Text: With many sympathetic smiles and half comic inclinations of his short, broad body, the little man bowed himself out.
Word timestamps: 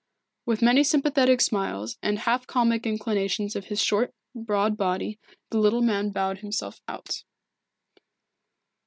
With 0.47 0.63
many 0.63 0.83
sympathetic 0.83 1.41
smiles 1.41 1.99
and 2.01 2.17
half 2.17 2.47
comic 2.47 2.87
inclinations 2.87 3.55
of 3.55 3.65
his 3.65 3.79
short, 3.79 4.11
broad 4.33 4.75
body, 4.75 5.19
the 5.51 5.59
little 5.59 5.83
man 5.83 6.09
bowed 6.09 6.39
himself 6.39 6.81
out. 6.87 7.23